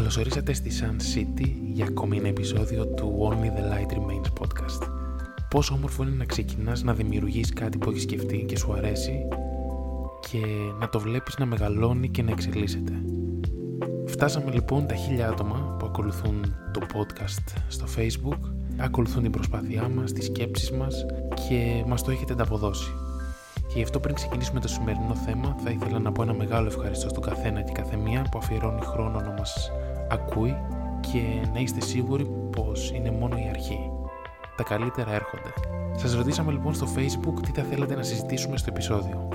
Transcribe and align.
Καλωσορίσατε 0.00 0.52
στη 0.52 0.70
Sun 0.80 1.16
City 1.16 1.52
για 1.72 1.84
ακόμη 1.84 2.16
ένα 2.16 2.28
επεισόδιο 2.28 2.86
του 2.86 3.28
Only 3.30 3.58
the 3.58 3.72
Light 3.72 3.92
Remains 3.94 4.42
podcast. 4.42 4.88
Πόσο 5.50 5.74
όμορφο 5.74 6.02
είναι 6.02 6.16
να 6.16 6.24
ξεκινάς 6.24 6.82
να 6.82 6.94
δημιουργείς 6.94 7.52
κάτι 7.52 7.78
που 7.78 7.90
έχεις 7.90 8.02
σκεφτεί 8.02 8.44
και 8.48 8.58
σου 8.58 8.72
αρέσει 8.72 9.28
και 10.30 10.38
να 10.80 10.88
το 10.88 11.00
βλέπεις 11.00 11.38
να 11.38 11.46
μεγαλώνει 11.46 12.08
και 12.08 12.22
να 12.22 12.30
εξελίσσεται. 12.30 12.92
Φτάσαμε 14.06 14.50
λοιπόν 14.50 14.86
τα 14.86 14.94
χίλια 14.94 15.28
άτομα 15.28 15.76
που 15.78 15.86
ακολουθούν 15.86 16.54
το 16.72 16.80
podcast 16.94 17.60
στο 17.68 17.84
facebook, 17.96 18.50
ακολουθούν 18.76 19.22
την 19.22 19.30
προσπάθειά 19.30 19.88
μας, 19.88 20.12
τις 20.12 20.24
σκέψεις 20.24 20.70
μας 20.70 21.06
και 21.48 21.84
μας 21.86 22.02
το 22.02 22.10
έχετε 22.10 22.32
ανταποδώσει. 22.32 22.90
Και 23.66 23.76
γι' 23.76 23.82
αυτό 23.82 24.00
πριν 24.00 24.14
ξεκινήσουμε 24.14 24.60
το 24.60 24.68
σημερινό 24.68 25.14
θέμα, 25.14 25.56
θα 25.64 25.70
ήθελα 25.70 25.98
να 25.98 26.12
πω 26.12 26.22
ένα 26.22 26.34
μεγάλο 26.34 26.66
ευχαριστώ 26.66 27.08
στον 27.08 27.22
καθένα 27.22 27.62
και 27.62 27.72
καθεμία 27.72 28.26
που 28.30 28.38
αφιερώνει 28.38 28.80
χρόνο 28.80 29.20
να 29.20 29.30
μας 29.38 29.70
ακούει 30.10 30.56
και 31.00 31.48
να 31.52 31.60
είστε 31.60 31.80
σίγουροι 31.80 32.24
πως 32.50 32.90
είναι 32.90 33.10
μόνο 33.10 33.36
η 33.36 33.48
αρχή. 33.48 33.90
Τα 34.56 34.62
καλύτερα 34.62 35.12
έρχονται. 35.12 35.52
Σας 35.96 36.14
ρωτήσαμε 36.14 36.52
λοιπόν 36.52 36.74
στο 36.74 36.86
facebook 36.96 37.42
τι 37.42 37.50
θα 37.50 37.62
θέλατε 37.62 37.94
να 37.94 38.02
συζητήσουμε 38.02 38.56
στο 38.56 38.70
επεισόδιο. 38.72 39.28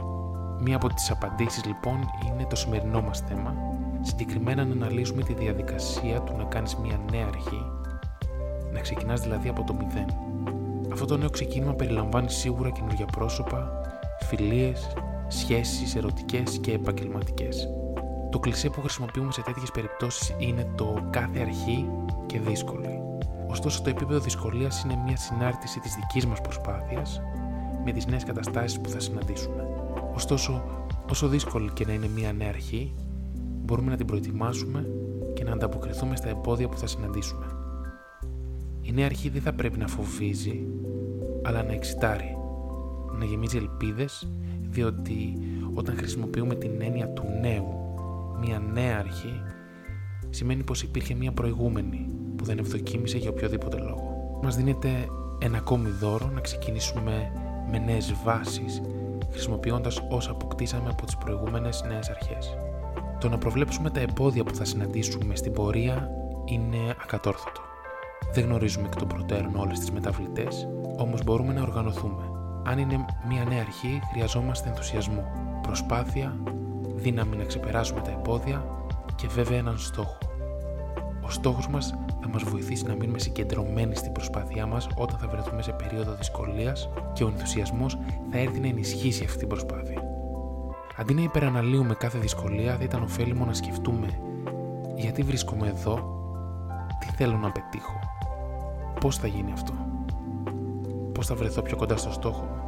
Μία 0.60 0.76
από 0.76 0.88
τις 0.88 1.12
απαντήσεις 1.12 1.66
λοιπόν 1.66 2.10
είναι 2.26 2.46
το 2.50 2.56
σημερινό 2.56 3.02
μας 3.02 3.20
θέμα, 3.20 3.56
συγκεκριμένα 4.02 4.66
να 4.66 4.74
αναλύσουμε 4.86 5.24
τη 5.24 5.34
διαδικασία 5.34 6.22
του 6.22 6.36
να 6.38 6.44
κάνεις 6.44 6.76
μια 6.76 7.00
νέα 7.12 7.26
αρχή, 7.28 7.66
να 8.74 8.80
ξεκινάς 8.80 9.22
δηλαδή 9.22 9.50
από 9.50 9.64
το 9.64 9.74
μηδέν. 9.74 10.06
Αυτό 10.92 11.06
το 11.06 11.18
νέο 11.18 11.30
ξεκίνημα 11.30 11.74
περιλαμβάνει 11.74 12.30
σίγουρα 12.30 12.70
καινούργια 12.70 13.06
πρόσωπα, 13.06 13.82
φιλίες, 14.20 14.88
σχέσεις 15.28 15.96
ερωτικές 15.96 16.58
και 16.58 16.72
επαγγελματικές. 16.72 17.70
Το 18.32 18.40
κλισέ 18.40 18.70
που 18.70 18.82
χρησιμοποιούμε 18.82 19.32
σε 19.32 19.42
τέτοιες 19.42 19.72
περιπτώσεις 19.72 20.36
είναι 20.38 20.68
το 20.76 21.08
κάθε 21.10 21.40
αρχή 21.40 21.90
και 22.26 22.40
δύσκολη. 22.40 23.00
Ωστόσο 23.48 23.82
το 23.82 23.90
επίπεδο 23.90 24.20
δυσκολίας 24.20 24.84
είναι 24.84 25.02
μια 25.06 25.18
συνάρτηση 25.18 25.80
της 25.80 25.96
δικής 25.96 26.26
μας 26.26 26.42
προσπάθειας 26.42 27.22
με 27.86 27.92
τις 27.92 28.06
νέες 28.06 28.24
καταστάσεις 28.24 28.80
που 28.80 28.90
θα 28.90 29.00
συναντήσουμε. 29.00 29.68
Ωστόσο, 30.14 30.64
όσο 31.10 31.28
δύσκολη 31.28 31.70
και 31.74 31.86
να 31.86 31.94
είναι 31.94 32.08
μια 32.08 32.34
νέα 32.34 32.50
αρχή, 32.50 32.94
μπορούμε 33.66 33.90
να 33.90 33.98
την 33.98 34.06
προετοιμάσουμε 34.06 34.90
και 35.34 35.44
να 35.44 35.52
ανταποκριθούμε 35.52 36.16
στα 36.16 36.30
εμπόδια 36.30 36.68
που 36.68 36.78
θα 36.78 36.88
συναντήσουμε. 36.88 37.46
Η 38.82 38.92
νέα 38.92 39.06
αρχή 39.06 39.30
δεν 39.30 39.42
θα 39.42 39.54
πρέπει 39.54 39.78
να 39.78 39.88
φοβίζει, 39.88 40.68
αλλά 41.44 41.64
να 41.64 41.74
εξητάρει 41.74 42.38
να 43.18 43.26
γεμίζει 43.26 43.58
ελπίδες 43.58 44.28
διότι 44.62 45.38
όταν 45.74 45.98
χρησιμοποιούμε 45.98 46.56
την 46.56 46.72
έννοια 46.82 47.10
του 47.10 47.24
νέου, 47.42 47.85
μια 48.40 48.60
νέα 48.60 48.98
αρχή, 48.98 49.42
σημαίνει 50.30 50.64
πως 50.64 50.84
υπήρχε 50.84 51.14
μια 51.14 51.32
προηγούμενη 51.32 52.10
που 52.36 52.44
δεν 52.44 52.58
ευδοκίμησε 52.58 53.18
για 53.18 53.30
οποιοδήποτε 53.30 53.78
λόγο. 53.78 54.40
Μας 54.44 54.56
δίνεται 54.56 54.90
ένα 55.40 55.58
ακόμη 55.58 55.90
δώρο 55.90 56.30
να 56.34 56.40
ξεκινήσουμε 56.40 57.32
με 57.72 57.80
νέες 57.80 58.14
βάσεις 58.24 58.82
χρησιμοποιώντας 59.32 60.02
όσα 60.10 60.32
αποκτήσαμε 60.32 60.90
από 60.90 61.06
τις 61.06 61.18
προηγούμενες 61.18 61.84
νέες 61.88 62.10
αρχές. 62.10 62.58
Το 63.20 63.30
να 63.30 63.38
προβλέψουμε 63.38 63.90
τα 63.90 64.00
εμπόδια 64.00 64.44
που 64.44 64.56
θα 64.56 64.66
συναντήσουμε 64.66 65.36
στην 65.36 65.52
πορεία 65.52 66.10
είναι 66.46 66.78
ακατόρθωτο. 67.04 67.62
Δεν 68.34 68.44
γνωρίζουμε 68.44 68.88
εκ 68.88 68.96
των 68.96 69.08
προτέρων 69.08 69.56
όλες 69.56 69.80
τις 69.80 69.92
μεταβλητές, 69.92 70.68
όμως 70.98 71.24
μπορούμε 71.24 71.54
να 71.54 71.62
οργανωθούμε 71.62 72.36
αν 72.68 72.78
είναι 72.78 73.06
μια 73.28 73.44
νέα 73.44 73.60
αρχή, 73.60 74.00
χρειαζόμαστε 74.12 74.70
ενθουσιασμό, 74.70 75.24
προσπάθεια, 75.62 76.38
δύναμη 77.06 77.36
να 77.36 77.44
ξεπεράσουμε 77.44 78.02
τα 78.02 78.12
εμπόδια 78.12 78.66
και 79.16 79.28
βέβαια 79.28 79.58
έναν 79.58 79.78
στόχο. 79.78 80.18
Ο 81.26 81.30
στόχος 81.30 81.68
μας 81.68 81.94
θα 82.22 82.28
μας 82.28 82.44
βοηθήσει 82.44 82.86
να 82.86 82.96
μείνουμε 82.96 83.20
συγκεντρωμένοι 83.20 83.96
στην 83.96 84.12
προσπάθειά 84.12 84.66
μας 84.66 84.88
όταν 84.96 85.18
θα 85.18 85.28
βρεθούμε 85.28 85.62
σε 85.62 85.72
περίοδο 85.72 86.14
δυσκολίας 86.14 86.90
και 87.14 87.24
ο 87.24 87.28
ενθουσιασμός 87.28 87.98
θα 88.32 88.38
έρθει 88.38 88.60
να 88.60 88.68
ενισχύσει 88.68 89.24
αυτή 89.24 89.38
την 89.38 89.48
προσπάθεια. 89.48 90.04
Αντί 90.98 91.14
να 91.14 91.22
υπεραναλύουμε 91.22 91.94
κάθε 91.94 92.18
δυσκολία, 92.18 92.76
θα 92.76 92.84
ήταν 92.84 93.04
ωφέλιμο 93.04 93.46
να 93.46 93.54
σκεφτούμε 93.54 94.08
γιατί 94.96 95.22
βρίσκομαι 95.22 95.68
εδώ, 95.68 95.96
τι 97.00 97.16
θέλω 97.16 97.38
να 97.38 97.52
πετύχω, 97.52 98.00
πώς 99.00 99.18
θα 99.18 99.28
γίνει 99.28 99.52
αυτό 99.52 99.74
πώς 101.14 101.28
θα 101.28 101.36
βρεθώ 101.36 101.62
πιο 101.62 101.76
κοντά 101.76 101.98
στο 101.98 102.12
στόχο 102.12 102.44
μου. 102.44 102.62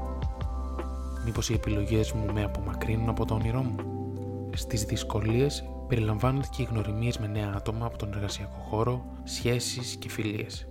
Μήπως 1.26 1.50
οι 1.50 1.54
επιλογές 1.54 2.12
μου 2.12 2.34
με 2.34 2.44
απομακρύνουν 2.44 3.10
από 3.10 3.26
το 3.26 3.34
όνειρό 3.34 3.62
μου. 3.62 3.97
Στις 4.58 4.84
δυσκολίες 4.84 5.64
περιλαμβάνονται 5.88 6.48
και 6.52 6.62
οι 6.62 6.66
γνωριμίες 6.66 7.18
με 7.18 7.28
νέα 7.28 7.54
άτομα 7.56 7.86
από 7.86 7.98
τον 7.98 8.14
εργασιακό 8.14 8.66
χώρο, 8.70 9.06
σχέσεις 9.24 9.96
και 9.96 10.10
φιλίες. 10.10 10.68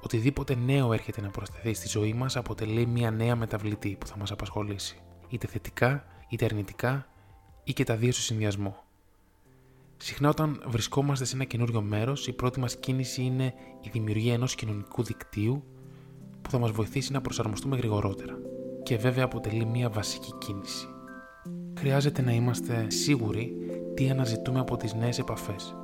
Οτιδήποτε 0.00 0.54
νέο 0.54 0.92
έρχεται 0.92 1.20
να 1.20 1.30
προσθεθεί 1.30 1.74
στη 1.74 1.88
ζωή 1.88 2.12
μας 2.12 2.36
αποτελεί 2.36 2.86
μια 2.86 3.10
νέα 3.10 3.36
μεταβλητή 3.36 3.96
που 4.00 4.06
θα 4.06 4.16
μας 4.16 4.30
απασχολήσει. 4.30 5.00
Είτε 5.28 5.46
θετικά, 5.46 6.04
είτε 6.28 6.44
αρνητικά 6.44 7.06
ή 7.64 7.72
και 7.72 7.84
τα 7.84 7.96
δύο 7.96 8.12
σε 8.12 8.20
συνδυασμό. 8.20 8.76
Συχνά 9.96 10.28
όταν 10.28 10.62
βρισκόμαστε 10.66 11.24
σε 11.24 11.34
ένα 11.34 11.44
καινούριο 11.44 11.82
μέρος, 11.82 12.26
η 12.26 12.32
πρώτη 12.32 12.60
μας 12.60 12.76
κίνηση 12.76 13.22
είναι 13.22 13.54
η 13.80 13.88
δημιουργία 13.92 14.34
ενός 14.34 14.54
κοινωνικού 14.54 15.02
δικτύου 15.02 15.64
που 16.42 16.50
θα 16.50 16.58
μας 16.58 16.70
βοηθήσει 16.70 17.12
να 17.12 17.20
προσαρμοστούμε 17.20 17.76
γρηγορότερα 17.76 18.38
και 18.82 18.96
βέβαια 18.96 19.24
αποτελεί 19.24 19.64
μια 19.64 19.90
βασική 19.90 20.32
κίνηση. 20.38 20.91
Χρειάζεται 21.82 22.22
να 22.22 22.32
είμαστε 22.32 22.86
σίγουροι 22.90 23.56
τι 23.94 24.10
αναζητούμε 24.10 24.60
από 24.60 24.76
τις 24.76 24.94
νέες 24.94 25.18
επαφές. 25.18 25.74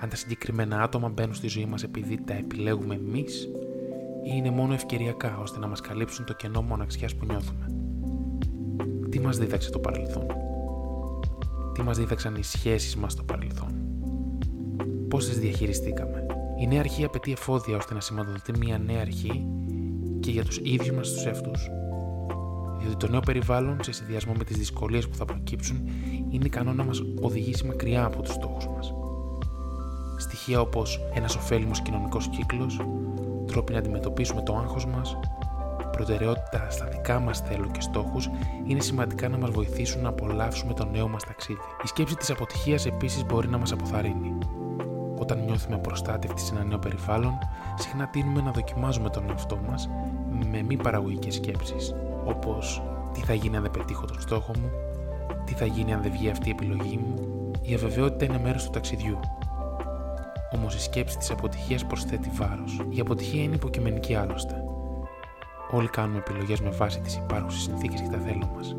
Αν 0.00 0.08
τα 0.08 0.16
συγκεκριμένα 0.16 0.82
άτομα 0.82 1.08
μπαίνουν 1.08 1.34
στη 1.34 1.48
ζωή 1.48 1.64
μας 1.64 1.82
επειδή 1.82 2.24
τα 2.24 2.34
επιλέγουμε 2.34 2.94
εμείς 2.94 3.42
ή 4.24 4.30
είναι 4.36 4.50
μόνο 4.50 4.74
ευκαιριακά 4.74 5.38
ώστε 5.38 5.58
να 5.58 5.66
μας 5.66 5.80
καλύψουν 5.80 6.24
το 6.24 6.34
κενό 6.34 6.62
μοναξιάς 6.62 7.14
που 7.14 7.24
νιώθουμε. 7.24 7.66
Τι 9.08 9.20
μας 9.20 9.38
δίδαξε 9.38 9.70
το 9.70 9.78
παρελθόν; 9.78 10.26
Τι 11.74 11.82
μας 11.82 11.98
δίδαξαν 11.98 12.34
οι 12.34 12.42
σχέσεις 12.42 12.96
μας 12.96 13.12
στο 13.12 13.22
παρελθόν; 13.22 13.72
Πώς 15.08 15.28
τις 15.28 15.38
διαχειριστήκαμε; 15.38 16.26
Η 16.60 16.66
νέα 16.66 16.80
αρχή 16.80 17.04
απαιτεί 17.04 17.32
εφόδια 17.32 17.76
ώστε 17.76 17.94
να 17.94 18.00
σηματοδοτεί 18.00 18.58
μια 18.58 18.78
νέα 18.78 19.00
αρχή 19.00 19.46
και 20.20 20.30
για 20.30 20.44
τους 20.44 20.58
ίδιους 20.58 20.90
μας 20.90 21.12
τους 21.12 21.24
εαυτούς. 21.24 21.70
Διότι 22.82 22.96
το 22.96 23.08
νέο 23.08 23.20
περιβάλλον, 23.20 23.78
σε 23.82 23.92
συνδυασμό 23.92 24.32
με 24.32 24.44
τις 24.44 24.56
δυσκολίες 24.56 25.08
που 25.08 25.16
θα 25.16 25.24
προκύψουν, 25.24 25.88
είναι 26.30 26.44
ικανό 26.44 26.72
να 26.72 26.84
μας 26.84 27.02
οδηγήσει 27.20 27.66
μακριά 27.66 28.04
από 28.04 28.22
τους 28.22 28.32
στόχους 28.32 28.68
μας. 28.68 28.94
Στοιχεία 30.16 30.60
όπως 30.60 31.00
ένας 31.14 31.36
ωφέλιμος 31.36 31.80
κοινωνικός 31.80 32.28
κύκλος, 32.28 32.80
τρόποι 33.46 33.72
να 33.72 33.78
αντιμετωπίσουμε 33.78 34.42
το 34.42 34.56
άγχος 34.56 34.86
μας, 34.86 35.16
προτεραιότητα 35.92 36.70
στα 36.70 36.86
δικά 36.86 37.18
μας 37.18 37.40
θέλω 37.40 37.66
και 37.70 37.80
στόχους 37.80 38.30
είναι 38.66 38.80
σημαντικά 38.80 39.28
να 39.28 39.36
μας 39.36 39.50
βοηθήσουν 39.50 40.02
να 40.02 40.08
απολαύσουμε 40.08 40.74
το 40.74 40.84
νέο 40.84 41.08
μας 41.08 41.24
ταξίδι. 41.24 41.58
Η 41.84 41.86
σκέψη 41.86 42.16
της 42.16 42.30
αποτυχίας 42.30 42.86
επίσης 42.86 43.24
μπορεί 43.24 43.48
να 43.48 43.58
μας 43.58 43.72
αποθαρρύνει. 43.72 44.38
Όταν 45.18 45.44
νιώθουμε 45.44 45.78
προστάτευτοι 45.78 46.40
σε 46.40 46.54
ένα 46.54 46.64
νέο 46.64 46.78
περιβάλλον, 46.78 47.38
συχνά 47.78 48.08
τείνουμε 48.08 48.40
να 48.40 48.50
δοκιμάζουμε 48.50 49.10
τον 49.10 49.28
εαυτό 49.28 49.58
μας 49.68 49.88
με 50.50 50.62
μη 50.62 50.76
παραγωγικές 50.76 51.34
σκέψεις, 51.34 51.94
όπως 52.24 52.82
τι 53.12 53.20
θα 53.20 53.34
γίνει 53.34 53.56
αν 53.56 53.62
δεν 53.62 53.70
πετύχω 53.70 54.04
τον 54.04 54.20
στόχο 54.20 54.52
μου, 54.60 54.70
τι 55.44 55.52
θα 55.52 55.64
γίνει 55.64 55.94
αν 55.94 56.02
δεν 56.02 56.12
βγει 56.12 56.30
αυτή 56.30 56.48
η 56.48 56.50
επιλογή 56.50 56.96
μου, 56.96 57.14
η 57.62 57.74
αβεβαιότητα 57.74 58.24
είναι 58.24 58.38
μέρος 58.38 58.64
του 58.64 58.70
ταξιδιού. 58.70 59.18
Όμως 60.54 60.74
η 60.74 60.80
σκέψη 60.80 61.18
της 61.18 61.30
αποτυχίας 61.30 61.86
προσθέτει 61.86 62.30
βάρος. 62.34 62.80
Η 62.88 63.00
αποτυχία 63.00 63.42
είναι 63.42 63.54
υποκειμενική 63.54 64.14
άλλωστε. 64.14 64.62
Όλοι 65.70 65.88
κάνουμε 65.88 66.18
επιλογές 66.18 66.60
με 66.60 66.70
βάση 66.70 67.00
τις 67.00 67.16
υπάρχουσες 67.16 67.62
συνθήκες 67.62 68.00
και 68.00 68.08
τα 68.08 68.18
θέλω 68.18 68.50
μας. 68.56 68.76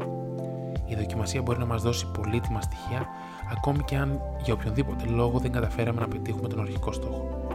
Η 0.85 0.95
δοκιμασία 0.95 1.41
μπορεί 1.41 1.59
να 1.59 1.65
μας 1.65 1.81
δώσει 1.81 2.07
πολύτιμα 2.11 2.61
στοιχεία 2.61 3.07
ακόμη 3.51 3.83
και 3.83 3.95
αν 3.95 4.19
για 4.43 4.53
οποιονδήποτε 4.53 5.05
λόγο 5.05 5.39
δεν 5.39 5.51
καταφέραμε 5.51 5.99
να 5.99 6.07
πετύχουμε 6.07 6.47
τον 6.47 6.59
αρχικό 6.59 6.91
στόχο. 6.91 7.47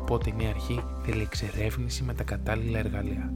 Οπότε 0.00 0.30
η 0.30 0.34
νέα 0.36 0.50
αρχή 0.50 0.80
θέλει 1.02 1.22
εξερεύνηση 1.22 2.02
με 2.02 2.14
τα 2.14 2.22
κατάλληλα 2.22 2.78
εργαλεία. 2.78 3.32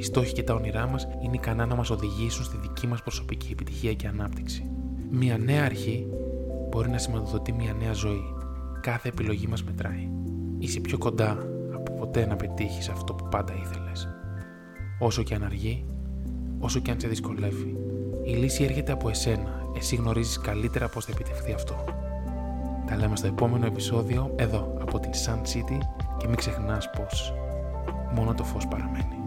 Οι 0.00 0.02
στόχοι 0.02 0.32
και 0.32 0.42
τα 0.42 0.54
όνειρά 0.54 0.86
μας 0.86 1.08
είναι 1.22 1.34
ικανά 1.34 1.66
να 1.66 1.74
μας 1.74 1.90
οδηγήσουν 1.90 2.44
στη 2.44 2.56
δική 2.56 2.86
μας 2.86 3.02
προσωπική 3.02 3.48
επιτυχία 3.52 3.92
και 3.92 4.06
ανάπτυξη. 4.06 4.70
Μια 5.10 5.38
νέα 5.38 5.64
αρχή 5.64 6.06
μπορεί 6.68 6.90
να 6.90 6.98
σηματοδοτεί 6.98 7.52
μια 7.52 7.72
νέα 7.72 7.92
ζωή. 7.92 8.34
Κάθε 8.80 9.08
επιλογή 9.08 9.46
μας 9.46 9.64
μετράει. 9.64 10.08
Είσαι 10.58 10.80
πιο 10.80 10.98
κοντά 10.98 11.30
από 11.74 11.92
ποτέ 11.92 12.26
να 12.26 12.36
πετύχεις 12.36 12.88
αυτό 12.88 13.14
που 13.14 13.28
πάντα 13.30 13.52
ήθελες. 13.62 14.08
Όσο 14.98 15.22
και 15.22 15.34
αν 15.34 15.42
αργεί, 15.42 15.84
όσο 16.58 16.80
και 16.80 16.90
αν 16.90 17.00
σε 17.00 17.08
δυσκολεύει, 17.08 17.76
η 18.24 18.32
λύση 18.32 18.64
έρχεται 18.64 18.92
από 18.92 19.08
εσένα 19.08 19.66
εσύ 19.76 19.96
γνωρίζεις 19.96 20.38
καλύτερα 20.38 20.88
πώς 20.88 21.04
θα 21.04 21.12
επιτευχθεί 21.14 21.52
αυτό. 21.52 21.84
Τα 22.86 22.96
λέμε 22.96 23.16
στο 23.16 23.26
επόμενο 23.26 23.66
επεισόδιο 23.66 24.32
εδώ 24.36 24.76
από 24.80 24.98
την 24.98 25.10
Sun 25.10 25.38
City 25.38 25.78
και 26.16 26.26
μην 26.26 26.36
ξεχνάς 26.36 26.90
πως 26.90 27.34
μόνο 28.14 28.34
το 28.34 28.44
φως 28.44 28.66
παραμένει. 28.66 29.19